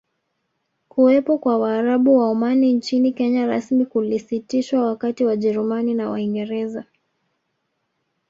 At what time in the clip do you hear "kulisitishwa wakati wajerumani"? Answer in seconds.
3.85-5.93